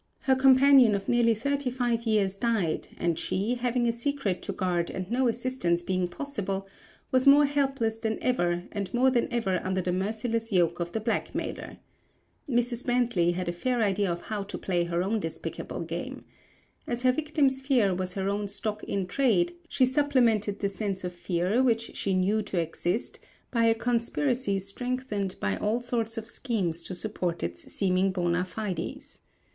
Her 0.21 0.35
companion 0.35 0.95
of 0.95 1.07
nearly 1.07 1.35
thirty 1.35 1.69
five 1.69 2.07
years 2.07 2.35
died 2.35 2.87
and 2.97 3.19
she, 3.19 3.53
having 3.53 3.87
a 3.87 3.91
secret 3.91 4.41
to 4.41 4.51
guard 4.51 4.89
and 4.89 5.11
no 5.11 5.27
assistance 5.27 5.83
being 5.83 6.07
possible, 6.07 6.67
was 7.11 7.27
more 7.27 7.45
helpless 7.45 7.99
than 7.99 8.17
ever 8.19 8.63
and 8.71 8.91
more 8.95 9.11
than 9.11 9.31
ever 9.31 9.59
under 9.63 9.79
the 9.79 9.91
merciless 9.91 10.51
yoke 10.51 10.79
of 10.79 10.91
the 10.91 10.99
blackmailer. 10.99 11.77
Mrs. 12.49 12.83
Bently 12.87 13.33
had 13.33 13.47
a 13.47 13.51
fair 13.53 13.83
idea 13.83 14.11
of 14.11 14.21
how 14.23 14.41
to 14.41 14.57
play 14.57 14.85
her 14.85 15.03
own 15.03 15.19
despicable 15.19 15.81
game. 15.81 16.23
As 16.87 17.03
her 17.03 17.11
victim's 17.11 17.61
fear 17.61 17.93
was 17.93 18.15
her 18.15 18.27
own 18.27 18.47
stock 18.47 18.83
in 18.83 19.05
trade 19.05 19.53
she 19.69 19.85
supplemented 19.85 20.61
the 20.61 20.69
sense 20.69 21.03
of 21.03 21.13
fear 21.13 21.61
which 21.61 21.95
she 21.95 22.15
knew 22.15 22.41
to 22.41 22.57
exist 22.59 23.19
by 23.51 23.65
a 23.65 23.75
conspiracy 23.75 24.57
strengthened 24.57 25.35
by 25.39 25.57
all 25.57 25.79
sorts 25.79 26.17
of 26.17 26.25
schemes 26.25 26.81
to 26.85 26.95
support 26.95 27.43
its 27.43 27.71
seeming 27.71 28.11
bona 28.11 28.43
fides. 28.43 29.19